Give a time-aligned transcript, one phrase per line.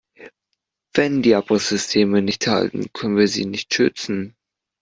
[0.95, 4.35] Wenn die Abrisssysteme nicht halten, können wir sie nicht schützen.